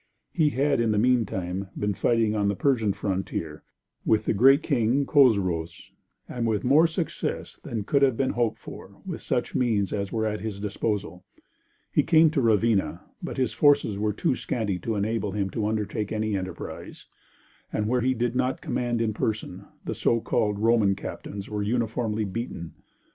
He 0.31 0.49
had 0.49 0.79
in 0.79 0.89
the 0.89 0.97
meantime 0.97 1.67
been 1.77 1.93
fighting 1.93 2.33
on 2.33 2.47
the 2.47 2.55
Persian 2.55 2.91
frontier, 2.91 3.61
with 4.03 4.25
the 4.25 4.33
great 4.33 4.63
King 4.63 5.05
Chosroës, 5.05 5.91
and 6.27 6.47
with 6.47 6.63
more 6.63 6.87
success 6.87 7.55
than 7.57 7.83
could 7.83 8.01
have 8.01 8.17
been 8.17 8.31
hoped 8.31 8.57
for 8.57 8.99
with 9.05 9.21
such 9.21 9.53
means 9.53 9.93
as 9.93 10.11
were 10.11 10.25
at 10.25 10.39
his 10.39 10.59
disposal. 10.59 11.23
He 11.91 12.01
came 12.01 12.31
to 12.31 12.41
Ravenna, 12.41 13.01
but 13.21 13.37
his 13.37 13.53
forces 13.53 13.99
were 13.99 14.11
too 14.11 14.33
scanty 14.33 14.79
to 14.79 14.95
enable 14.95 15.33
him 15.33 15.51
to 15.51 15.67
undertake 15.67 16.11
any 16.11 16.35
enterprise, 16.35 17.05
and 17.71 17.87
where 17.87 18.01
he 18.01 18.15
did 18.15 18.35
not 18.35 18.59
command 18.59 19.01
in 19.01 19.13
person, 19.13 19.65
the 19.85 19.93
so 19.93 20.19
called 20.19 20.57
Roman 20.57 20.95
captains 20.95 21.47
were 21.47 21.61
uniformly 21.61 22.25
beaten. 22.25 22.73